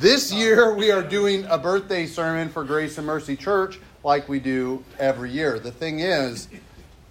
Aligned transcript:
This 0.00 0.32
year 0.32 0.74
we 0.74 0.90
are 0.90 1.02
doing 1.02 1.44
a 1.50 1.58
birthday 1.58 2.06
sermon 2.06 2.48
for 2.48 2.64
Grace 2.64 2.96
and 2.96 3.06
Mercy 3.06 3.36
Church 3.36 3.78
like 4.02 4.30
we 4.30 4.40
do 4.40 4.82
every 4.98 5.30
year. 5.30 5.58
The 5.58 5.72
thing 5.72 6.00
is, 6.00 6.48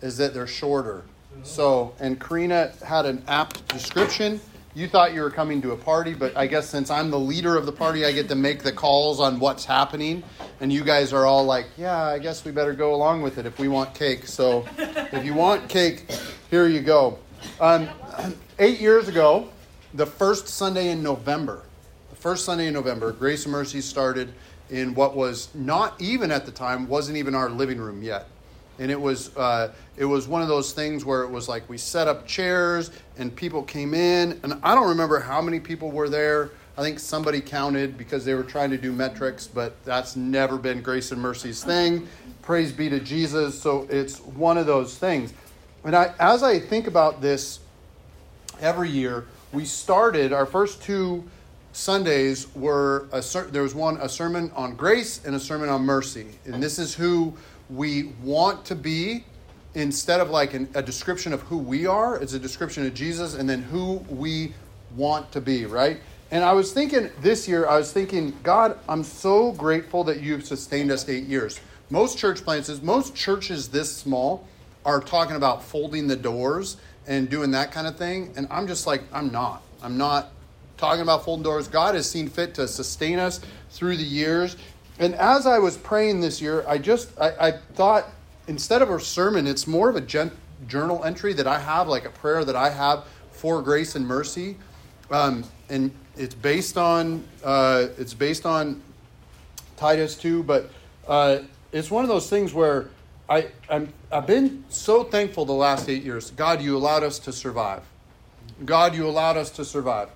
is 0.02 0.18
that 0.18 0.34
they're 0.34 0.48
shorter. 0.48 1.04
So, 1.44 1.94
and 2.00 2.20
Karina 2.20 2.74
had 2.84 3.06
an 3.06 3.22
apt 3.28 3.68
description. 3.68 4.42
You 4.74 4.88
thought 4.88 5.14
you 5.14 5.22
were 5.22 5.30
coming 5.30 5.62
to 5.62 5.74
a 5.74 5.78
party, 5.78 6.16
but 6.16 6.36
I 6.36 6.48
guess 6.48 6.68
since 6.68 6.90
I'm 6.90 7.12
the 7.12 7.20
leader 7.20 7.56
of 7.56 7.68
the 7.68 7.72
party, 7.72 8.06
I 8.06 8.12
get 8.12 8.28
to 8.30 8.36
make 8.36 8.64
the 8.64 8.72
calls 8.72 9.20
on 9.20 9.40
what's 9.40 9.66
happening. 9.66 10.24
And 10.60 10.74
you 10.74 10.84
guys 10.84 11.14
are 11.14 11.28
all 11.28 11.46
like, 11.46 11.68
yeah, 11.78 12.02
I 12.06 12.18
guess 12.18 12.44
we 12.44 12.52
better 12.52 12.74
go 12.74 12.96
along 12.96 13.22
with 13.22 13.38
it 13.38 13.46
if 13.46 13.60
we 13.60 13.68
want 13.68 13.94
cake. 13.94 14.26
So, 14.26 14.66
if 14.80 15.24
you 15.24 15.36
want 15.36 15.70
cake, 15.70 16.12
here 16.50 16.66
you 16.66 16.80
go. 16.80 17.20
Um, 17.62 17.88
eight 18.58 18.80
years 18.80 19.08
ago, 19.08 19.48
the 19.94 20.08
first 20.08 20.48
Sunday 20.48 20.90
in 20.90 21.04
November, 21.04 21.66
first 22.20 22.46
Sunday 22.46 22.68
in 22.68 22.74
November, 22.74 23.12
Grace 23.12 23.46
and 23.46 23.52
Mercy 23.52 23.82
started 23.82 24.32
in 24.70 24.94
what 24.94 25.16
was 25.16 25.50
not 25.56 26.00
even 26.00 26.32
at 26.32 26.46
the 26.46 26.52
time, 26.52 26.88
wasn't 26.88 27.18
even 27.18 27.34
our 27.34 27.50
living 27.50 27.80
room 27.80 28.04
yet. 28.04 28.28
And 28.78 28.92
it 28.92 29.00
was, 29.00 29.36
uh, 29.36 29.74
it 29.98 30.06
was 30.06 30.28
one 30.28 30.42
of 30.42 30.48
those 30.48 30.72
things 30.72 31.04
where 31.04 31.24
it 31.24 31.30
was 31.30 31.50
like 31.50 31.68
we 31.70 31.78
set 31.78 32.08
up 32.08 32.28
chairs 32.28 32.92
and 33.18 33.36
people 33.36 33.64
came 33.64 33.94
in. 33.94 34.40
And 34.44 34.60
I 34.64 34.76
don't 34.76 34.88
remember 34.90 35.20
how 35.20 35.42
many 35.42 35.60
people 35.60 35.92
were 35.92 36.08
there. 36.08 36.52
I 36.78 36.82
think 36.82 37.00
somebody 37.00 37.42
counted 37.42 37.98
because 37.98 38.24
they 38.24 38.36
were 38.36 38.44
trying 38.44 38.70
to 38.70 38.78
do 38.78 38.94
metrics, 38.94 39.48
but 39.48 39.84
that's 39.84 40.16
never 40.16 40.58
been 40.58 40.82
Grace 40.82 41.12
and 41.12 41.22
Mercy's 41.22 41.62
thing. 41.64 42.08
Praise 42.42 42.72
be 42.72 42.90
to 42.90 43.00
Jesus. 43.02 43.60
So 43.62 43.86
it's 43.90 44.20
one 44.20 44.58
of 44.58 44.66
those 44.66 44.98
things. 44.98 45.34
And 45.84 45.96
I, 45.96 46.14
as 46.20 46.42
I 46.44 46.60
think 46.60 46.88
about 46.88 47.22
this 47.22 47.60
every 48.62 48.90
year, 48.90 49.26
we 49.52 49.66
started 49.66 50.32
our 50.32 50.46
first 50.46 50.82
two 50.82 51.24
Sundays 51.72 52.54
were 52.56 53.08
a, 53.12 53.22
there 53.52 53.64
was 53.64 53.76
one 53.76 53.98
a 53.98 54.10
sermon 54.10 54.52
on 54.56 54.76
grace 54.76 55.24
and 55.26 55.36
a 55.36 55.40
sermon 55.40 55.70
on 55.70 55.84
mercy, 55.84 56.28
and 56.46 56.62
this 56.62 56.80
is 56.80 56.96
who 56.96 57.34
we 57.70 58.14
want 58.24 58.66
to 58.66 58.76
be 58.76 59.24
instead 59.76 60.20
of 60.20 60.30
like 60.30 60.54
an, 60.54 60.68
a 60.74 60.82
description 60.82 61.32
of 61.32 61.42
who 61.44 61.58
we 61.58 61.86
are. 61.86 62.18
It's 62.18 62.34
a 62.34 62.40
description 62.40 62.86
of 62.86 62.94
Jesus, 62.94 63.36
and 63.36 63.50
then 63.50 63.62
who 63.62 63.98
we 64.10 64.54
want 64.96 65.32
to 65.34 65.42
be, 65.42 65.66
right? 65.66 66.00
And 66.32 66.44
I 66.44 66.54
was 66.54 66.74
thinking 66.74 67.10
this 67.22 67.48
year, 67.48 67.68
I 67.68 67.78
was 67.78 67.92
thinking, 67.92 68.36
God, 68.44 68.78
I'm 68.88 69.04
so 69.04 69.52
grateful 69.52 70.04
that 70.06 70.22
you've 70.22 70.46
sustained 70.46 70.92
us 70.92 71.08
eight 71.10 71.26
years. 71.26 71.60
Most 71.90 72.18
church 72.18 72.44
plants, 72.44 72.70
most 72.82 73.16
churches 73.16 73.70
this 73.70 73.96
small 73.96 74.48
are 74.86 75.02
talking 75.02 75.36
about 75.36 75.64
folding 75.64 76.08
the 76.08 76.16
doors 76.16 76.78
and 77.08 77.30
doing 77.30 77.52
that 77.52 77.72
kind 77.72 77.88
of 77.88 77.98
thing. 77.98 78.32
And 78.36 78.48
I'm 78.52 78.68
just 78.68 78.86
like, 78.86 79.02
I'm 79.12 79.32
not. 79.32 79.64
I'm 79.82 79.98
not 79.98 80.32
talking 80.80 81.02
about 81.02 81.26
folding 81.26 81.44
doors. 81.44 81.68
God 81.68 81.94
has 81.94 82.10
seen 82.10 82.30
fit 82.30 82.54
to 82.56 82.68
sustain 82.68 83.20
us 83.20 83.42
through 83.70 83.98
the 83.98 84.04
years. 84.04 84.56
And 84.98 85.14
as 85.16 85.46
I 85.46 85.60
was 85.60 85.78
praying 85.78 86.22
this 86.22 86.42
year, 86.42 86.66
I 86.68 86.78
just 86.78 87.10
I, 87.20 87.48
I 87.48 87.52
thought 87.74 88.08
instead 88.48 88.82
of 88.82 88.90
a 88.90 89.00
sermon, 89.00 89.46
it's 89.46 89.68
more 89.68 89.90
of 89.90 89.96
a 89.96 90.02
gen- 90.02 90.32
journal 90.68 91.04
entry 91.04 91.34
that 91.34 91.48
I 91.48 91.60
have, 91.60 91.88
like 91.88 92.06
a 92.06 92.10
prayer 92.10 92.44
that 92.44 92.56
I 92.56 92.70
have 92.70 93.06
for 93.32 93.62
grace 93.62 93.96
and 93.96 94.06
mercy, 94.06 94.58
um, 95.12 95.44
and 95.70 95.92
it's 96.18 96.36
based 96.36 96.78
on 96.78 97.24
uh, 97.44 97.88
it's 97.98 98.14
based 98.14 98.46
on 98.46 98.82
Titus 99.78 100.16
two, 100.16 100.44
but 100.44 100.70
uh, 101.08 101.40
it's 101.72 101.92
one 101.92 102.04
of 102.04 102.10
those 102.10 102.30
things 102.30 102.54
where 102.54 102.90
I 103.30 103.48
I'm, 103.70 103.94
I've 104.12 104.28
been 104.28 104.66
so 104.70 105.04
thankful 105.04 105.46
the 105.46 105.54
last 105.54 105.88
eight 105.88 106.04
years. 106.04 106.32
God, 106.32 106.62
you 106.62 106.76
allowed 106.76 107.04
us 107.04 107.20
to 107.20 107.32
survive. 107.32 107.84
God, 108.66 108.96
you 108.96 109.08
allowed 109.08 109.38
us 109.38 109.50
to 109.52 109.64
survive. 109.64 110.10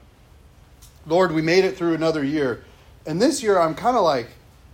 Lord, 1.06 1.32
we 1.32 1.42
made 1.42 1.66
it 1.66 1.78
through 1.78 1.96
another 1.96 2.24
year. 2.24 2.64
And 3.06 3.22
this 3.22 3.44
year, 3.44 3.60
I'm 3.60 3.76
kind 3.76 3.98
of 3.98 4.04
like, 4.04 4.28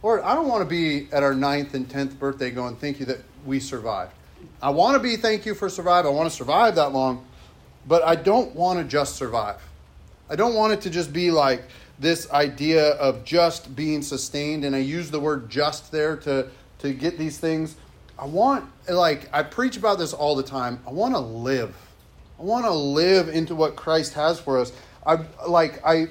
Lord, 0.04 0.22
I 0.22 0.36
don't 0.36 0.48
want 0.48 0.62
to 0.62 0.70
be 0.70 1.08
at 1.12 1.24
our 1.24 1.34
ninth 1.34 1.74
and 1.74 1.90
tenth 1.90 2.20
birthday 2.20 2.52
going, 2.52 2.76
thank 2.76 3.00
you 3.00 3.06
that 3.08 3.20
we 3.46 3.60
survived. 3.60 4.14
I 4.62 4.70
want 4.70 4.96
to 4.96 5.00
be 5.00 5.16
thank 5.16 5.46
you 5.46 5.56
for 5.56 5.70
survive. 5.70 6.06
I 6.06 6.10
want 6.10 6.30
to 6.30 6.36
survive 6.36 6.76
that 6.76 6.94
long, 6.94 7.26
but 7.88 8.04
I 8.04 8.16
don't 8.16 8.56
want 8.56 8.80
to 8.80 8.86
just 8.86 9.16
survive. 9.16 9.62
I 10.30 10.36
don't 10.36 10.54
want 10.54 10.74
it 10.74 10.82
to 10.82 10.90
just 10.90 11.12
be 11.12 11.32
like 11.32 11.64
this 11.98 12.30
idea 12.32 12.92
of 12.92 13.26
just 13.26 13.76
being 13.76 14.02
sustained. 14.02 14.64
And 14.64 14.76
I 14.76 14.80
use 14.80 15.12
the 15.12 15.20
word 15.20 15.50
just 15.50 15.92
there 15.92 16.16
to, 16.18 16.48
to 16.80 16.94
get 16.94 17.18
these 17.18 17.38
things. 17.40 17.76
I 18.18 18.26
want, 18.26 18.70
like, 18.88 19.28
I 19.34 19.44
preach 19.44 19.76
about 19.76 19.98
this 19.98 20.14
all 20.14 20.36
the 20.36 20.44
time. 20.44 20.80
I 20.86 20.92
want 20.92 21.16
to 21.16 21.20
live. 21.20 21.76
I 22.40 22.44
want 22.44 22.66
to 22.66 22.72
live 22.72 23.28
into 23.28 23.56
what 23.56 23.76
Christ 23.76 24.14
has 24.14 24.40
for 24.40 24.60
us. 24.60 24.72
I 25.06 25.20
like 25.48 25.82
I 25.86 26.08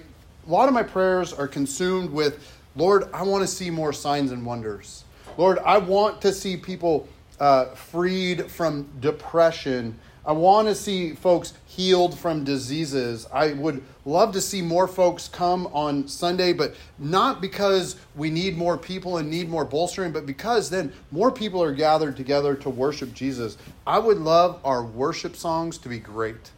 a 0.48 0.50
lot 0.50 0.66
of 0.66 0.74
my 0.74 0.82
prayers 0.82 1.32
are 1.32 1.46
consumed 1.46 2.10
with 2.10 2.54
Lord, 2.74 3.04
I 3.12 3.22
want 3.22 3.42
to 3.42 3.48
see 3.48 3.70
more 3.70 3.92
signs 3.92 4.30
and 4.30 4.46
wonders. 4.46 5.04
Lord, 5.36 5.58
I 5.58 5.78
want 5.78 6.22
to 6.22 6.32
see 6.32 6.56
people 6.56 7.08
uh, 7.40 7.66
freed 7.74 8.50
from 8.50 8.88
depression. 9.00 9.98
I 10.24 10.32
want 10.32 10.68
to 10.68 10.74
see 10.74 11.14
folks 11.14 11.54
healed 11.66 12.16
from 12.16 12.44
diseases. 12.44 13.26
I 13.32 13.52
would 13.52 13.82
love 14.04 14.32
to 14.32 14.40
see 14.40 14.62
more 14.62 14.86
folks 14.86 15.26
come 15.26 15.66
on 15.68 16.06
Sunday, 16.06 16.52
but 16.52 16.74
not 16.98 17.40
because 17.40 17.96
we 18.14 18.30
need 18.30 18.56
more 18.56 18.78
people 18.78 19.16
and 19.16 19.28
need 19.28 19.48
more 19.48 19.64
bolstering, 19.64 20.12
but 20.12 20.24
because 20.24 20.70
then 20.70 20.92
more 21.10 21.32
people 21.32 21.62
are 21.62 21.72
gathered 21.72 22.16
together 22.16 22.54
to 22.56 22.70
worship 22.70 23.12
Jesus. 23.12 23.58
I 23.86 23.98
would 23.98 24.18
love 24.18 24.60
our 24.64 24.84
worship 24.84 25.34
songs 25.34 25.78
to 25.78 25.88
be 25.88 25.98
great, 25.98 26.50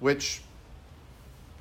which 0.00 0.42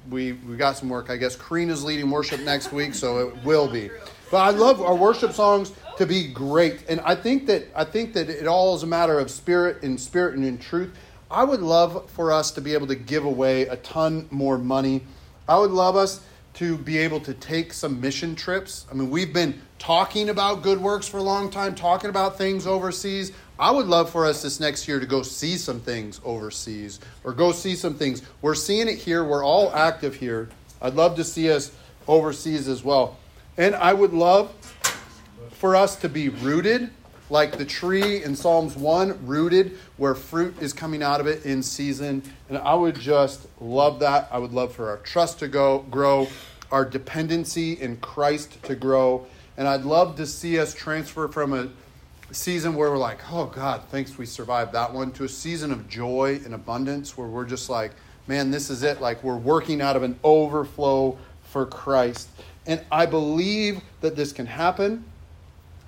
we 0.09 0.33
we 0.33 0.57
got 0.57 0.77
some 0.77 0.89
work. 0.89 1.09
I 1.09 1.17
guess 1.17 1.35
Karina's 1.35 1.83
leading 1.83 2.09
worship 2.09 2.41
next 2.41 2.71
week, 2.71 2.93
so 2.93 3.19
it 3.19 3.43
will 3.43 3.67
be. 3.67 3.89
But 4.29 4.37
I 4.37 4.49
love 4.51 4.81
our 4.81 4.95
worship 4.95 5.33
songs 5.33 5.73
to 5.97 6.05
be 6.05 6.27
great, 6.27 6.85
and 6.89 6.99
I 7.01 7.15
think 7.15 7.47
that 7.47 7.67
I 7.75 7.83
think 7.83 8.13
that 8.13 8.29
it 8.29 8.47
all 8.47 8.75
is 8.75 8.83
a 8.83 8.87
matter 8.87 9.19
of 9.19 9.29
spirit 9.29 9.83
and 9.83 9.99
spirit 9.99 10.35
and 10.35 10.45
in 10.45 10.57
truth. 10.57 10.97
I 11.29 11.43
would 11.43 11.61
love 11.61 12.09
for 12.11 12.31
us 12.31 12.51
to 12.51 12.61
be 12.61 12.73
able 12.73 12.87
to 12.87 12.95
give 12.95 13.25
away 13.25 13.63
a 13.63 13.77
ton 13.77 14.27
more 14.31 14.57
money. 14.57 15.01
I 15.47 15.57
would 15.57 15.71
love 15.71 15.95
us 15.95 16.21
to 16.55 16.77
be 16.77 16.97
able 16.97 17.19
to 17.21 17.33
take 17.33 17.73
some 17.73 18.01
mission 18.01 18.35
trips. 18.35 18.85
I 18.91 18.93
mean, 18.93 19.09
we've 19.09 19.33
been 19.33 19.61
talking 19.79 20.29
about 20.29 20.63
good 20.63 20.79
works 20.79 21.07
for 21.07 21.17
a 21.17 21.23
long 21.23 21.49
time, 21.49 21.75
talking 21.75 22.09
about 22.09 22.37
things 22.37 22.67
overseas. 22.67 23.31
I 23.57 23.71
would 23.71 23.87
love 23.87 24.09
for 24.09 24.25
us 24.25 24.41
this 24.41 24.59
next 24.59 24.87
year 24.87 24.99
to 24.99 25.05
go 25.05 25.21
see 25.21 25.55
some 25.55 25.79
things 25.79 26.19
overseas 26.23 26.99
or 27.23 27.33
go 27.33 27.51
see 27.51 27.75
some 27.75 27.95
things. 27.95 28.21
We're 28.41 28.55
seeing 28.55 28.87
it 28.87 28.97
here. 28.97 29.23
We're 29.23 29.45
all 29.45 29.73
active 29.73 30.15
here. 30.15 30.49
I'd 30.81 30.95
love 30.95 31.15
to 31.17 31.23
see 31.23 31.51
us 31.51 31.71
overseas 32.07 32.67
as 32.67 32.83
well. 32.83 33.17
And 33.57 33.75
I 33.75 33.93
would 33.93 34.13
love 34.13 34.51
for 35.51 35.75
us 35.75 35.95
to 35.97 36.09
be 36.09 36.29
rooted 36.29 36.89
like 37.31 37.57
the 37.57 37.63
tree 37.63 38.21
in 38.21 38.35
Psalms 38.35 38.75
1, 38.75 39.25
rooted 39.25 39.77
where 39.95 40.13
fruit 40.13 40.61
is 40.61 40.73
coming 40.73 41.01
out 41.01 41.21
of 41.21 41.27
it 41.27 41.45
in 41.45 41.63
season. 41.63 42.21
And 42.49 42.57
I 42.57 42.75
would 42.75 42.99
just 42.99 43.47
love 43.61 43.99
that. 43.99 44.27
I 44.31 44.37
would 44.37 44.51
love 44.51 44.73
for 44.73 44.89
our 44.89 44.97
trust 44.97 45.39
to 45.39 45.47
go 45.47 45.79
grow, 45.89 46.27
our 46.71 46.83
dependency 46.83 47.73
in 47.73 47.97
Christ 47.97 48.61
to 48.63 48.75
grow. 48.75 49.25
And 49.55 49.65
I'd 49.65 49.85
love 49.85 50.17
to 50.17 50.25
see 50.25 50.59
us 50.59 50.73
transfer 50.73 51.29
from 51.29 51.53
a 51.53 51.69
season 52.33 52.75
where 52.75 52.91
we're 52.91 52.97
like, 52.97 53.19
oh 53.31 53.45
God, 53.45 53.83
thanks 53.89 54.17
we 54.17 54.25
survived 54.25 54.73
that 54.73 54.93
one, 54.93 55.11
to 55.13 55.23
a 55.23 55.29
season 55.29 55.71
of 55.71 55.87
joy 55.87 56.41
and 56.43 56.53
abundance 56.53 57.17
where 57.17 57.27
we're 57.27 57.45
just 57.45 57.69
like, 57.69 57.91
man, 58.27 58.51
this 58.51 58.69
is 58.69 58.83
it. 58.83 58.99
Like 58.99 59.23
we're 59.23 59.37
working 59.37 59.81
out 59.81 59.95
of 59.95 60.03
an 60.03 60.19
overflow 60.25 61.17
for 61.43 61.65
Christ. 61.65 62.27
And 62.67 62.83
I 62.91 63.05
believe 63.05 63.81
that 64.01 64.17
this 64.17 64.33
can 64.33 64.47
happen. 64.47 65.05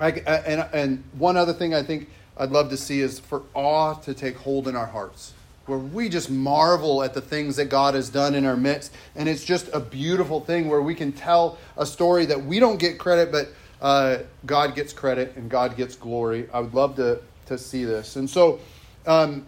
And, 0.04 0.68
and 0.74 1.04
one 1.18 1.38
other 1.38 1.54
thing 1.54 1.74
I 1.74 1.84
think 1.84 2.10
I'd 2.38 2.52
love 2.52 2.70
to 2.70 2.78
see 2.78 3.00
is 3.00 3.20
for 3.20 3.44
awe 3.54 3.94
to 3.96 4.14
take 4.14 4.36
hold 4.38 4.68
in 4.68 4.76
our 4.76 4.86
hearts, 4.86 5.34
where 5.66 5.80
we 5.80 6.10
just 6.10 6.30
marvel 6.30 7.04
at 7.04 7.14
the 7.14 7.22
things 7.22 7.56
that 7.56 7.66
God 7.66 7.94
has 7.94 8.10
done 8.10 8.36
in 8.36 8.46
our 8.46 8.58
midst. 8.58 8.94
And 9.16 9.30
it's 9.30 9.46
just 9.46 9.70
a 9.74 9.80
beautiful 9.80 10.42
thing 10.42 10.68
where 10.68 10.82
we 10.82 10.96
can 10.96 11.12
tell 11.12 11.58
a 11.78 11.86
story 11.86 12.26
that 12.26 12.44
we 12.44 12.60
don't 12.60 12.78
get 12.78 12.98
credit, 12.98 13.32
but 13.32 13.50
uh, 13.82 14.20
God 14.46 14.76
gets 14.76 14.94
credit 14.94 15.36
and 15.36 15.50
God 15.50 15.78
gets 15.78 15.96
glory. 15.96 16.50
I 16.54 16.60
would 16.60 16.74
love 16.74 16.96
to, 16.98 17.22
to 17.46 17.58
see 17.58 17.86
this. 17.86 18.16
And 18.16 18.30
so, 18.30 18.60
um, 19.06 19.46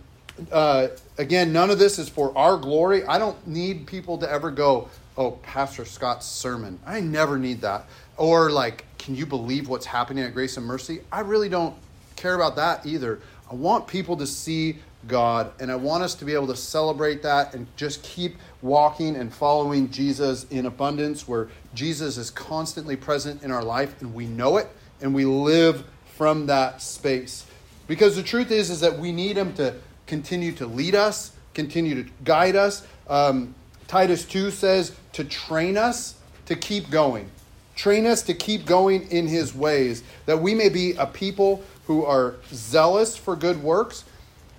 uh, 0.51 0.87
again, 1.17 1.53
none 1.53 1.69
of 1.69 1.79
this 1.79 1.99
is 1.99 2.09
for 2.09 2.37
our 2.37 2.57
glory. 2.57 3.05
I 3.05 3.17
don't 3.17 3.47
need 3.47 3.87
people 3.87 4.17
to 4.19 4.29
ever 4.29 4.51
go, 4.51 4.89
oh, 5.17 5.31
Pastor 5.31 5.85
Scott's 5.85 6.25
sermon. 6.25 6.79
I 6.85 6.99
never 6.99 7.37
need 7.37 7.61
that. 7.61 7.85
Or, 8.17 8.49
like, 8.49 8.85
can 8.97 9.15
you 9.15 9.25
believe 9.25 9.67
what's 9.67 9.85
happening 9.85 10.23
at 10.23 10.33
Grace 10.33 10.57
and 10.57 10.65
Mercy? 10.65 11.01
I 11.11 11.21
really 11.21 11.49
don't 11.49 11.75
care 12.15 12.35
about 12.35 12.55
that 12.55 12.85
either. 12.85 13.19
I 13.49 13.55
want 13.55 13.87
people 13.87 14.17
to 14.17 14.27
see 14.27 14.77
God, 15.07 15.51
and 15.59 15.71
I 15.71 15.75
want 15.75 16.03
us 16.03 16.15
to 16.15 16.25
be 16.25 16.33
able 16.33 16.47
to 16.47 16.55
celebrate 16.55 17.21
that 17.23 17.53
and 17.53 17.67
just 17.75 18.01
keep 18.03 18.37
walking 18.61 19.15
and 19.15 19.31
following 19.31 19.89
Jesus 19.91 20.45
in 20.49 20.65
abundance, 20.65 21.27
where 21.27 21.49
Jesus 21.73 22.17
is 22.17 22.31
constantly 22.31 22.95
present 22.95 23.43
in 23.43 23.51
our 23.51 23.63
life 23.63 24.01
and 24.01 24.13
we 24.13 24.25
know 24.25 24.57
it 24.57 24.67
and 25.01 25.13
we 25.13 25.25
live 25.25 25.83
from 26.15 26.47
that 26.47 26.81
space. 26.81 27.45
Because 27.87 28.15
the 28.15 28.23
truth 28.23 28.49
is, 28.49 28.69
is 28.69 28.79
that 28.79 28.97
we 28.97 29.11
need 29.11 29.37
Him 29.37 29.53
to 29.55 29.75
continue 30.07 30.51
to 30.53 30.65
lead 30.65 30.95
us, 30.95 31.31
continue 31.53 32.03
to 32.03 32.09
guide 32.23 32.55
us. 32.55 32.85
Um, 33.07 33.55
Titus 33.87 34.25
2 34.25 34.51
says 34.51 34.95
to 35.13 35.23
train 35.23 35.77
us 35.77 36.15
to 36.45 36.55
keep 36.55 36.89
going. 36.89 37.29
Train 37.75 38.05
us 38.05 38.21
to 38.23 38.33
keep 38.33 38.65
going 38.65 39.09
in 39.11 39.27
his 39.27 39.53
ways, 39.53 40.03
that 40.25 40.41
we 40.41 40.55
may 40.55 40.69
be 40.69 40.93
a 40.93 41.05
people 41.05 41.63
who 41.87 42.05
are 42.05 42.35
zealous 42.51 43.17
for 43.17 43.35
good 43.35 43.61
works. 43.61 44.05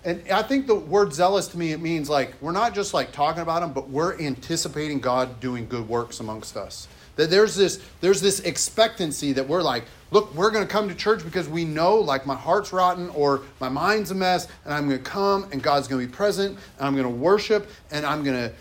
And 0.05 0.23
I 0.31 0.43
think 0.43 0.67
the 0.67 0.75
word 0.75 1.13
zealous 1.13 1.49
to 1.49 1.59
me, 1.59 1.73
it 1.73 1.81
means 1.81 2.09
like 2.09 2.35
we're 2.41 2.53
not 2.53 2.75
just 2.75 2.95
like 2.95 3.13
talking 3.13 3.43
about 3.43 3.61
them, 3.61 3.73
but 3.73 3.89
we're 3.89 4.19
anticipating 4.21 5.01
God 5.01 5.41
doing 5.41 5.67
good 5.67 5.89
works 5.89 6.21
amongst 6.21 6.57
us. 6.57 6.87
That 7.17 7.31
there's 7.31 7.57
this 7.57 7.81
there's 8.01 8.21
this 8.21 8.41
expectancy 8.41 9.33
that 9.33 9.49
we're 9.49 9.63
like, 9.63 9.85
look, 10.11 10.35
we're 10.35 10.51
going 10.51 10.67
to 10.67 10.73
come 10.73 10.89
to 10.89 10.95
church 10.95 11.25
because 11.25 11.49
we 11.49 11.65
know 11.65 11.97
like 11.97 12.27
my 12.27 12.35
heart's 12.35 12.73
rotten 12.73 13.09
or 13.11 13.43
my 13.61 13.69
mind's 13.69 14.11
a 14.11 14.15
mess, 14.15 14.49
and 14.65 14.73
I'm 14.73 14.89
going 14.89 15.03
to 15.03 15.11
come 15.11 15.49
and 15.51 15.63
God's 15.63 15.89
going 15.89 16.01
to 16.03 16.07
be 16.07 16.13
present, 16.13 16.59
and 16.79 16.87
I'm 16.87 16.95
going 16.95 17.05
to 17.05 17.11
worship, 17.11 17.69
and 17.91 18.07
I'm 18.07 18.23
going 18.23 18.49
to 18.49 18.55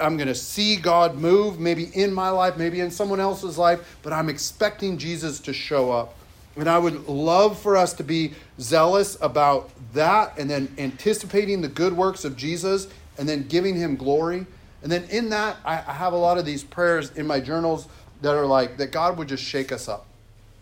I'm 0.00 0.16
going 0.16 0.28
to 0.28 0.34
see 0.34 0.76
God 0.76 1.16
move, 1.16 1.60
maybe 1.60 1.84
in 1.94 2.12
my 2.12 2.28
life, 2.28 2.56
maybe 2.56 2.80
in 2.80 2.90
someone 2.90 3.20
else's 3.20 3.56
life, 3.56 3.98
but 4.02 4.12
I'm 4.12 4.28
expecting 4.28 4.98
Jesus 4.98 5.38
to 5.40 5.52
show 5.52 5.92
up. 5.92 6.16
And 6.56 6.68
I 6.68 6.78
would 6.78 7.08
love 7.08 7.58
for 7.58 7.76
us 7.76 7.92
to 7.94 8.04
be 8.04 8.32
zealous 8.60 9.16
about 9.20 9.70
that 9.92 10.38
and 10.38 10.48
then 10.48 10.72
anticipating 10.78 11.60
the 11.60 11.68
good 11.68 11.92
works 11.92 12.24
of 12.24 12.36
Jesus 12.36 12.88
and 13.18 13.28
then 13.28 13.46
giving 13.48 13.76
him 13.76 13.96
glory. 13.96 14.46
And 14.84 14.92
then 14.92 15.04
in 15.04 15.30
that, 15.30 15.56
I 15.64 15.76
have 15.76 16.12
a 16.12 16.16
lot 16.16 16.36
of 16.36 16.44
these 16.44 16.62
prayers 16.62 17.10
in 17.12 17.26
my 17.26 17.40
journals 17.40 17.88
that 18.20 18.36
are 18.36 18.44
like 18.44 18.76
that 18.76 18.92
God 18.92 19.16
would 19.16 19.28
just 19.28 19.42
shake 19.42 19.72
us 19.72 19.88
up. 19.88 20.06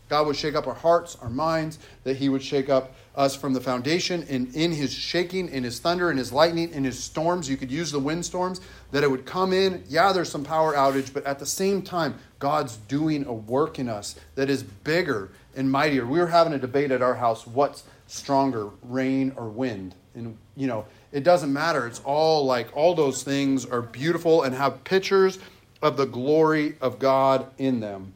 God 0.09 0.27
would 0.29 0.37
shake 0.37 0.55
up 0.55 0.67
our 0.69 0.75
hearts, 0.75 1.17
our 1.21 1.29
minds, 1.29 1.81
that 2.05 2.17
He 2.17 2.29
would 2.29 2.43
shake 2.43 2.69
up 2.69 2.95
us 3.17 3.35
from 3.35 3.53
the 3.53 3.61
foundation. 3.61 4.25
And 4.29 4.55
in 4.55 4.71
His 4.71 4.93
shaking, 4.93 5.49
in 5.49 5.65
His 5.65 5.81
thunder, 5.81 6.09
in 6.09 6.19
His 6.19 6.33
lightning, 6.33 6.71
in 6.71 6.85
His 6.85 7.03
storms, 7.03 7.51
you 7.51 7.57
could 7.57 7.71
use 7.71 7.91
the 7.91 7.99
windstorms, 7.99 8.61
that 8.93 9.03
it 9.03 9.11
would 9.11 9.27
come 9.27 9.53
in. 9.53 9.83
Yeah, 9.89 10.13
there's 10.13 10.31
some 10.31 10.45
power 10.45 10.75
outage, 10.75 11.13
but 11.13 11.25
at 11.25 11.41
the 11.41 11.47
same 11.47 11.83
time, 11.83 12.15
God's 12.39 12.77
doing 12.77 13.27
a 13.27 13.33
work 13.33 13.81
in 13.81 13.89
us 13.89 14.15
that 14.37 14.49
is 14.49 14.63
bigger 14.63 15.31
and 15.57 15.69
mightier. 15.69 16.07
We 16.07 16.21
were 16.21 16.29
having 16.29 16.53
a 16.53 16.59
debate 16.59 16.93
at 16.93 17.03
our 17.03 17.15
house 17.15 17.45
what's 17.45 17.83
stronger, 18.07 18.69
rain 18.83 19.33
or 19.37 19.49
wind? 19.49 19.97
And, 20.15 20.37
you 20.55 20.67
know, 20.69 20.85
it 21.12 21.25
doesn't 21.25 21.53
matter. 21.53 21.87
It's 21.87 22.00
all 22.00 22.44
like 22.44 22.75
all 22.75 22.94
those 22.94 23.23
things 23.23 23.67
are 23.67 23.82
beautiful 23.82 24.43
and 24.43 24.55
have 24.55 24.82
pictures 24.85 25.38
of 25.82 25.97
the 25.97 26.06
glory 26.06 26.76
of 26.81 26.99
God 26.99 27.47
in 27.59 27.81
them. 27.81 28.14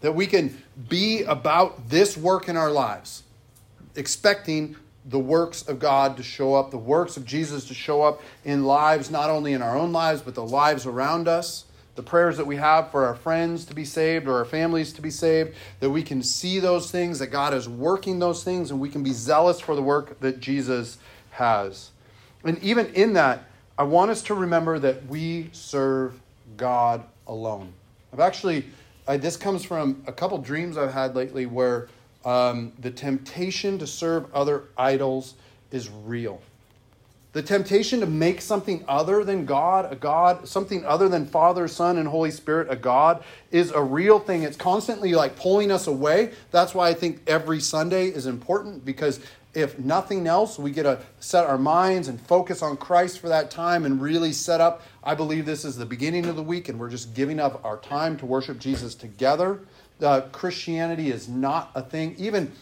That 0.00 0.14
we 0.14 0.26
can 0.26 0.62
be 0.88 1.22
about 1.22 1.88
this 1.88 2.16
work 2.16 2.48
in 2.48 2.56
our 2.56 2.70
lives, 2.70 3.24
expecting 3.96 4.76
the 5.06 5.18
works 5.18 5.66
of 5.68 5.78
God 5.78 6.16
to 6.16 6.22
show 6.22 6.54
up, 6.54 6.70
the 6.70 6.78
works 6.78 7.16
of 7.16 7.26
Jesus 7.26 7.66
to 7.66 7.74
show 7.74 8.02
up 8.02 8.22
in 8.44 8.64
lives, 8.64 9.10
not 9.10 9.28
only 9.28 9.52
in 9.52 9.60
our 9.60 9.76
own 9.76 9.92
lives, 9.92 10.22
but 10.22 10.34
the 10.34 10.44
lives 10.44 10.86
around 10.86 11.28
us. 11.28 11.64
The 11.94 12.02
prayers 12.02 12.36
that 12.38 12.46
we 12.46 12.56
have 12.56 12.90
for 12.90 13.06
our 13.06 13.14
friends 13.14 13.64
to 13.66 13.74
be 13.74 13.84
saved 13.84 14.26
or 14.26 14.38
our 14.38 14.44
families 14.44 14.92
to 14.94 15.02
be 15.02 15.10
saved, 15.10 15.54
that 15.78 15.90
we 15.90 16.02
can 16.02 16.22
see 16.22 16.58
those 16.58 16.90
things, 16.90 17.20
that 17.20 17.28
God 17.28 17.54
is 17.54 17.68
working 17.68 18.18
those 18.18 18.42
things, 18.42 18.72
and 18.72 18.80
we 18.80 18.88
can 18.88 19.04
be 19.04 19.12
zealous 19.12 19.60
for 19.60 19.76
the 19.76 19.82
work 19.82 20.18
that 20.20 20.40
Jesus 20.40 20.98
has. 21.30 21.90
And 22.44 22.62
even 22.62 22.86
in 22.94 23.14
that, 23.14 23.44
I 23.76 23.82
want 23.82 24.10
us 24.10 24.22
to 24.22 24.34
remember 24.34 24.78
that 24.78 25.06
we 25.06 25.48
serve 25.52 26.20
God 26.56 27.02
alone. 27.26 27.72
I've 28.12 28.20
actually, 28.20 28.66
I, 29.08 29.16
this 29.16 29.36
comes 29.36 29.64
from 29.64 30.02
a 30.06 30.12
couple 30.12 30.38
dreams 30.38 30.76
I've 30.76 30.92
had 30.92 31.16
lately 31.16 31.46
where 31.46 31.88
um, 32.24 32.72
the 32.78 32.90
temptation 32.90 33.78
to 33.78 33.86
serve 33.86 34.32
other 34.32 34.64
idols 34.78 35.34
is 35.70 35.90
real. 35.90 36.40
The 37.32 37.42
temptation 37.42 37.98
to 37.98 38.06
make 38.06 38.40
something 38.40 38.84
other 38.86 39.24
than 39.24 39.44
God, 39.44 39.92
a 39.92 39.96
God, 39.96 40.46
something 40.46 40.84
other 40.84 41.08
than 41.08 41.26
Father, 41.26 41.66
Son, 41.66 41.98
and 41.98 42.06
Holy 42.06 42.30
Spirit, 42.30 42.68
a 42.70 42.76
God, 42.76 43.24
is 43.50 43.72
a 43.72 43.82
real 43.82 44.20
thing. 44.20 44.44
It's 44.44 44.56
constantly 44.56 45.14
like 45.14 45.34
pulling 45.34 45.72
us 45.72 45.88
away. 45.88 46.30
That's 46.52 46.76
why 46.76 46.90
I 46.90 46.94
think 46.94 47.22
every 47.26 47.58
Sunday 47.58 48.06
is 48.06 48.26
important 48.26 48.84
because 48.84 49.18
if 49.54 49.78
nothing 49.78 50.26
else, 50.26 50.58
we 50.58 50.70
get 50.70 50.82
to 50.84 51.00
set 51.20 51.46
our 51.46 51.58
minds 51.58 52.08
and 52.08 52.20
focus 52.20 52.62
on 52.62 52.76
Christ 52.76 53.20
for 53.20 53.28
that 53.28 53.50
time 53.50 53.84
and 53.84 54.00
really 54.02 54.32
set 54.32 54.60
up. 54.60 54.82
I 55.02 55.14
believe 55.14 55.46
this 55.46 55.64
is 55.64 55.76
the 55.76 55.86
beginning 55.86 56.26
of 56.26 56.36
the 56.36 56.42
week, 56.42 56.68
and 56.68 56.78
we're 56.78 56.90
just 56.90 57.14
giving 57.14 57.38
up 57.38 57.64
our 57.64 57.78
time 57.78 58.16
to 58.18 58.26
worship 58.26 58.58
Jesus 58.58 58.94
together. 58.94 59.60
Uh, 60.00 60.22
Christianity 60.32 61.10
is 61.10 61.28
not 61.28 61.70
a 61.74 61.82
thing. 61.82 62.14
Even 62.18 62.52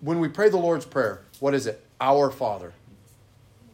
when 0.00 0.20
we 0.20 0.28
pray 0.28 0.48
the 0.48 0.58
Lord's 0.58 0.84
Prayer, 0.84 1.22
what 1.40 1.54
is 1.54 1.66
it? 1.66 1.84
Our 2.00 2.30
Father. 2.30 2.72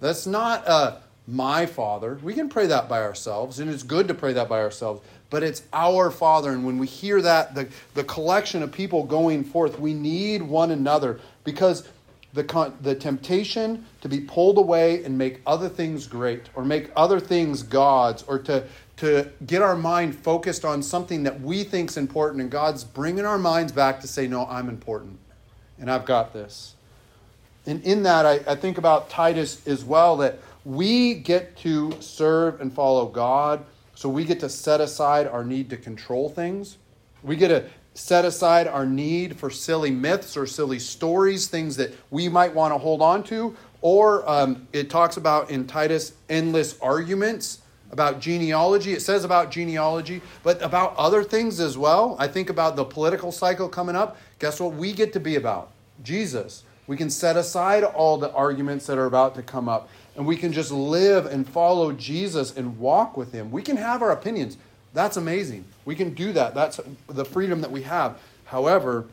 That's 0.01 0.27
not 0.27 0.67
uh, 0.67 0.97
my 1.27 1.67
Father. 1.67 2.19
We 2.23 2.35
can 2.35 2.49
pray 2.49 2.67
that 2.67 2.89
by 2.89 3.03
ourselves, 3.03 3.59
and 3.59 3.71
it's 3.71 3.83
good 3.83 4.09
to 4.09 4.15
pray 4.15 4.33
that 4.35 4.49
by 4.49 4.61
ourselves, 4.61 5.01
but 5.31 5.43
it's 5.43 5.63
our 5.73 6.11
Father. 6.11 6.53
And 6.53 6.65
when 6.65 6.79
we 6.79 6.87
hear 6.87 7.21
that, 7.23 7.55
the, 7.55 7.69
the 7.95 8.05
collection 8.05 8.63
of 8.63 8.71
people 8.71 9.05
going 9.05 9.43
forth, 9.43 9.81
we 9.81 9.95
need 9.95 10.43
one 10.43 10.71
another 10.71 11.21
because 11.43 11.89
the, 12.37 12.73
the 12.83 12.94
temptation 12.94 13.85
to 14.03 14.09
be 14.09 14.21
pulled 14.21 14.59
away 14.59 15.03
and 15.05 15.17
make 15.17 15.41
other 15.47 15.69
things 15.69 16.06
great 16.06 16.49
or 16.55 16.65
make 16.65 16.91
other 16.94 17.19
things 17.19 17.62
gods 17.62 18.23
or 18.29 18.38
to, 18.38 18.62
to 18.99 19.29
get 19.47 19.62
our 19.62 19.75
mind 19.75 20.15
focused 20.15 20.65
on 20.65 20.83
something 20.83 21.23
that 21.25 21.41
we 21.41 21.65
think 21.65 21.91
is 21.91 21.97
important 21.97 22.43
and 22.43 22.50
god's 22.50 22.85
bringing 22.85 23.25
our 23.25 23.38
minds 23.38 23.73
back 23.73 24.00
to 24.00 24.06
say 24.06 24.29
no 24.29 24.47
i'm 24.47 24.69
important 24.69 25.19
and 25.79 25.91
i've 25.91 26.05
got 26.05 26.33
this. 26.33 26.75
And 27.67 27.83
in 27.83 28.05
that 28.05 28.27
I, 28.27 28.35
I 28.47 28.55
think 28.55 28.79
about 28.79 29.11
titus 29.11 29.67
as 29.67 29.85
well 29.85 30.17
that 30.19 30.38
we 30.65 31.15
get 31.15 31.56
to 31.59 31.97
serve 32.00 32.61
and 32.61 32.73
follow 32.73 33.06
god 33.06 33.65
so 33.97 34.11
we 34.11 34.27
get 34.27 34.41
to 34.41 34.50
set 34.50 34.83
aside 34.83 35.27
our 35.27 35.43
need 35.43 35.71
to 35.71 35.79
control 35.79 36.29
things. 36.29 36.77
We 37.23 37.35
get 37.35 37.49
to 37.49 37.65
set 37.97 38.25
aside 38.25 38.69
our 38.69 38.87
need 38.87 39.37
for 39.37 39.51
silly 39.51 39.91
myths 39.91 40.37
or 40.37 40.47
silly 40.47 40.79
stories, 40.79 41.47
things 41.49 41.77
that 41.77 41.95
we 42.11 42.29
might 42.29 42.55
want 42.55 42.73
to 42.75 42.79
hold 42.79 43.01
on 43.03 43.23
to. 43.25 43.57
Or 43.81 44.29
um, 44.29 44.69
it 44.73 44.91
talks 44.91 45.17
about 45.17 45.51
in 45.51 45.67
Titus 45.67 46.13
endless 46.29 46.79
arguments 46.81 47.61
about 47.91 48.21
genealogy. 48.21 48.93
It 48.93 49.01
says 49.01 49.25
about 49.25 49.51
genealogy, 49.51 50.21
but 50.43 50.61
about 50.61 50.95
other 50.97 51.25
things 51.25 51.61
as 51.61 51.79
well. 51.79 52.17
I 52.19 52.29
think 52.29 52.51
about 52.51 52.77
the 52.77 52.85
political 52.85 53.33
cycle 53.33 53.69
coming 53.69 53.97
up. 53.97 54.19
Guess 54.39 54.61
what 54.61 54.75
we 54.75 54.93
get 54.93 55.13
to 55.15 55.21
be 55.21 55.37
about? 55.37 55.71
Jesus. 56.03 56.65
We 56.87 56.97
can 56.97 57.11
set 57.11 57.37
aside 57.37 57.83
all 57.83 58.19
the 58.19 58.31
arguments 58.33 58.87
that 58.87 58.99
are 58.99 59.07
about 59.07 59.35
to 59.37 59.43
come 59.43 59.69
up 59.69 59.89
and 60.17 60.27
we 60.27 60.37
can 60.37 60.53
just 60.53 60.71
live 60.71 61.27
and 61.27 61.49
follow 61.49 61.93
Jesus 61.93 62.57
and 62.57 62.79
walk 62.79 63.17
with 63.17 63.33
him. 63.33 63.51
We 63.51 63.63
can 63.63 63.77
have 63.77 64.03
our 64.03 64.11
opinions. 64.11 64.57
That's 64.97 65.19
amazing. 65.19 65.67
We 65.85 65.95
can 65.95 66.15
do 66.15 66.33
that. 66.33 66.55
That's 66.55 66.81
the 67.07 67.27
freedom 67.27 67.61
that 67.61 67.71
we 67.71 67.83
have. 67.83 68.19
However, 68.47 69.05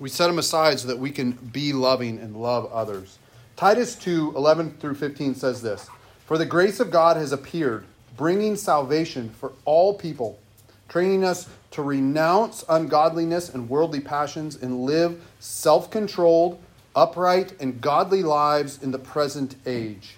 we 0.00 0.08
set 0.08 0.26
them 0.26 0.40
aside 0.40 0.80
so 0.80 0.88
that 0.88 0.98
we 0.98 1.12
can 1.12 1.30
be 1.30 1.72
loving 1.72 2.18
and 2.18 2.34
love 2.34 2.68
others. 2.72 3.20
Titus 3.54 3.94
2 3.94 4.32
11 4.34 4.78
through 4.80 4.96
15 4.96 5.36
says 5.36 5.62
this 5.62 5.88
For 6.24 6.36
the 6.36 6.44
grace 6.44 6.80
of 6.80 6.90
God 6.90 7.16
has 7.16 7.30
appeared, 7.30 7.84
bringing 8.16 8.56
salvation 8.56 9.30
for 9.30 9.52
all 9.64 9.94
people, 9.94 10.40
training 10.88 11.22
us 11.22 11.48
to 11.70 11.82
renounce 11.82 12.64
ungodliness 12.68 13.48
and 13.48 13.68
worldly 13.68 14.00
passions 14.00 14.56
and 14.56 14.80
live 14.80 15.22
self 15.38 15.88
controlled, 15.88 16.60
upright, 16.96 17.54
and 17.60 17.80
godly 17.80 18.24
lives 18.24 18.82
in 18.82 18.90
the 18.90 18.98
present 18.98 19.54
age. 19.66 20.16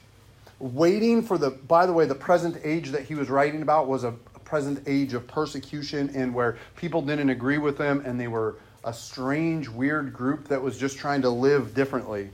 Waiting 0.60 1.22
for 1.22 1.36
the, 1.36 1.50
by 1.50 1.84
the 1.84 1.92
way, 1.92 2.06
the 2.06 2.14
present 2.14 2.56
age 2.64 2.88
that 2.88 3.02
he 3.02 3.14
was 3.14 3.28
writing 3.28 3.60
about 3.62 3.86
was 3.86 4.02
a, 4.02 4.14
present 4.48 4.82
age 4.86 5.12
of 5.12 5.26
persecution 5.28 6.10
and 6.14 6.34
where 6.34 6.56
people 6.76 7.02
didn't 7.02 7.28
agree 7.28 7.58
with 7.58 7.76
them 7.76 8.02
and 8.06 8.18
they 8.18 8.28
were 8.28 8.56
a 8.84 8.92
strange, 8.92 9.68
weird 9.68 10.12
group 10.12 10.48
that 10.48 10.62
was 10.62 10.78
just 10.78 10.96
trying 10.96 11.20
to 11.20 11.28
live 11.28 11.74
differently. 11.74 12.30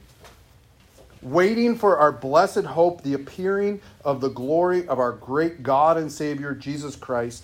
Waiting 1.23 1.76
for 1.76 1.99
our 1.99 2.12
blessed 2.12 2.64
hope, 2.64 3.02
the 3.02 3.14
appearing 3.14 3.80
of 4.04 4.21
the 4.21 4.28
glory 4.28 4.87
of 4.87 5.00
our 5.00 5.11
great 5.11 5.62
God 5.64 5.97
and 5.97 6.12
Savior, 6.12 6.54
Jesus 6.54 6.94
Christ, 6.94 7.42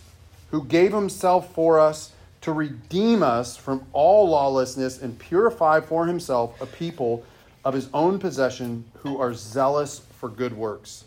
who 0.53 0.63
gave 0.65 0.93
himself 0.93 1.53
for 1.53 1.81
us 1.81 2.13
to 2.43 2.53
redeem 2.53 3.23
us 3.23 3.57
from 3.57 3.85
all 3.93 4.29
lawlessness 4.29 5.03
and 5.03 5.19
purify 5.19 5.81
for 5.81 6.07
himself 6.07 6.61
a 6.61 6.67
people 6.67 7.25
of 7.65 7.75
his 7.75 7.89
own 7.93 8.19
possession 8.19 8.85
who 8.99 9.21
are 9.21 9.35
zealous 9.35 10.03
for 10.19 10.29
good 10.29 10.57
works. 10.57 11.05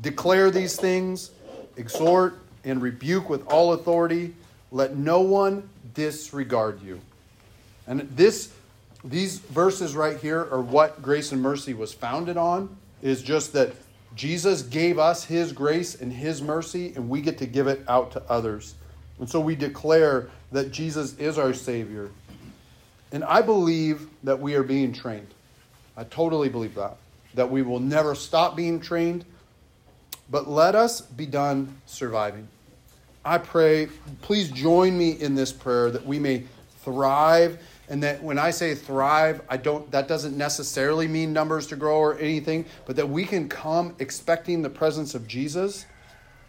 Declare 0.00 0.50
these 0.50 0.76
things, 0.76 1.30
exhort, 1.76 2.38
and 2.64 2.80
rebuke 2.82 3.28
with 3.28 3.46
all 3.46 3.72
authority. 3.72 4.34
Let 4.72 4.96
no 4.96 5.20
one 5.20 5.68
disregard 5.94 6.82
you. 6.82 7.00
And 7.86 8.00
this, 8.16 8.52
these 9.04 9.38
verses 9.38 9.94
right 9.94 10.18
here 10.18 10.40
are 10.50 10.60
what 10.60 11.02
grace 11.02 11.32
and 11.32 11.42
mercy 11.42 11.74
was 11.74 11.92
founded 11.92 12.36
on, 12.36 12.74
is 13.02 13.22
just 13.22 13.52
that 13.52 13.72
Jesus 14.16 14.62
gave 14.62 14.98
us 14.98 15.24
his 15.24 15.52
grace 15.52 16.00
and 16.00 16.12
his 16.12 16.40
mercy, 16.40 16.92
and 16.94 17.08
we 17.08 17.20
get 17.20 17.38
to 17.38 17.46
give 17.46 17.66
it 17.66 17.82
out 17.88 18.12
to 18.12 18.22
others. 18.28 18.74
And 19.18 19.28
so 19.28 19.40
we 19.40 19.54
declare 19.54 20.30
that 20.52 20.72
Jesus 20.72 21.16
is 21.18 21.38
our 21.38 21.52
Savior. 21.52 22.10
And 23.12 23.22
I 23.24 23.42
believe 23.42 24.08
that 24.24 24.40
we 24.40 24.54
are 24.54 24.62
being 24.62 24.92
trained. 24.92 25.28
I 25.96 26.04
totally 26.04 26.48
believe 26.48 26.74
that. 26.74 26.96
That 27.34 27.50
we 27.50 27.62
will 27.62 27.80
never 27.80 28.14
stop 28.14 28.56
being 28.56 28.80
trained. 28.80 29.24
But 30.30 30.48
let 30.48 30.74
us 30.74 31.00
be 31.00 31.26
done 31.26 31.76
surviving. 31.86 32.48
I 33.24 33.38
pray, 33.38 33.88
please 34.22 34.50
join 34.50 34.96
me 34.96 35.12
in 35.12 35.34
this 35.34 35.52
prayer 35.52 35.90
that 35.90 36.04
we 36.04 36.18
may 36.18 36.44
thrive 36.82 37.58
and 37.88 38.02
that 38.02 38.22
when 38.22 38.38
I 38.38 38.50
say 38.50 38.74
thrive, 38.74 39.42
I 39.48 39.56
don't 39.56 39.90
that 39.90 40.08
doesn't 40.08 40.36
necessarily 40.36 41.06
mean 41.06 41.32
numbers 41.32 41.66
to 41.68 41.76
grow 41.76 41.98
or 41.98 42.18
anything, 42.18 42.64
but 42.86 42.96
that 42.96 43.08
we 43.08 43.24
can 43.24 43.48
come 43.48 43.94
expecting 43.98 44.62
the 44.62 44.70
presence 44.70 45.14
of 45.14 45.28
Jesus, 45.28 45.84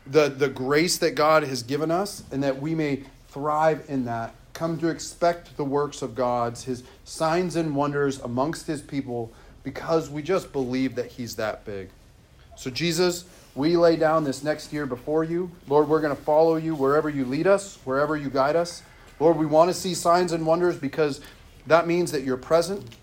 the 0.07 0.29
the 0.29 0.47
grace 0.47 0.97
that 0.99 1.15
God 1.15 1.43
has 1.43 1.61
given 1.63 1.91
us, 1.91 2.23
and 2.31 2.41
that 2.43 2.61
we 2.61 2.73
may 2.73 3.03
thrive 3.29 3.83
in 3.89 4.05
that. 4.05 4.33
Come 4.53 4.77
to 4.79 4.87
expect 4.87 5.57
the 5.57 5.65
works 5.65 6.01
of 6.01 6.15
God's, 6.15 6.63
his 6.63 6.83
signs 7.03 7.57
and 7.57 7.75
wonders 7.75 8.21
amongst 8.21 8.67
his 8.67 8.81
people 8.81 9.33
because 9.63 10.09
we 10.09 10.21
just 10.21 10.53
believe 10.53 10.95
that 10.95 11.07
he's 11.07 11.35
that 11.35 11.65
big. 11.65 11.89
So 12.55 12.69
Jesus, 12.69 13.25
we 13.55 13.77
lay 13.77 13.95
down 13.95 14.25
this 14.25 14.43
next 14.43 14.73
year 14.73 14.85
before 14.85 15.23
you. 15.23 15.49
Lord, 15.67 15.87
we're 15.87 16.01
going 16.01 16.15
to 16.15 16.21
follow 16.21 16.57
you 16.57 16.75
wherever 16.75 17.09
you 17.09 17.23
lead 17.25 17.47
us, 17.47 17.77
wherever 17.85 18.17
you 18.17 18.29
guide 18.29 18.57
us. 18.57 18.83
Lord, 19.19 19.37
we 19.37 19.45
want 19.45 19.69
to 19.69 19.73
see 19.73 19.93
signs 19.93 20.33
and 20.33 20.45
wonders 20.45 20.75
because 20.75 21.21
that 21.65 21.87
means 21.87 22.11
that 22.11 22.23
you're 22.23 22.35
present. 22.37 22.95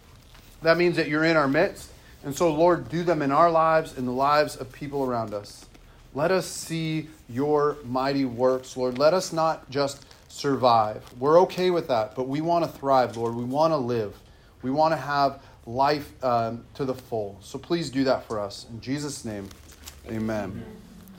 That 0.61 0.77
means 0.77 0.97
that 0.97 1.09
you're 1.09 1.25
in 1.25 1.37
our 1.37 1.49
midst. 1.49 1.91
And 2.23 2.37
so, 2.37 2.53
Lord, 2.53 2.89
do 2.89 3.03
them 3.03 3.23
in 3.23 3.33
our 3.33 3.51
lives 3.51 3.97
and 3.97 4.07
the 4.07 4.13
lives 4.13 4.55
of 4.57 4.71
people 4.71 5.05
around 5.05 5.35
us. 5.35 5.67
Let 6.15 6.31
us 6.31 6.47
see 6.47 7.09
your 7.29 7.79
mighty 7.85 8.27
works, 8.27 8.77
Lord. 8.77 8.99
Let 8.99 9.15
us 9.15 9.33
not 9.33 9.69
just 9.71 10.05
survive. 10.29 11.03
We're 11.19 11.41
okay 11.43 11.71
with 11.71 11.89
that, 11.89 12.15
but 12.15 12.29
we 12.29 12.43
want 12.43 12.65
to 12.65 12.71
thrive, 12.71 13.17
Lord. 13.17 13.35
We 13.35 13.45
want 13.45 13.73
to 13.73 13.79
live. 13.79 14.15
We 14.61 14.71
want 14.71 14.93
to 14.93 14.99
have 14.99 15.43
life 15.67 16.13
um, 16.23 16.65
to 16.75 16.85
the 16.85 16.95
full. 16.95 17.39
So 17.41 17.59
please 17.59 17.91
do 17.91 18.05
that 18.05 18.27
for 18.27 18.39
us. 18.39 18.67
In 18.71 18.81
Jesus' 18.81 19.25
name, 19.25 19.49
amen. 20.09 20.51
amen. 20.51 20.82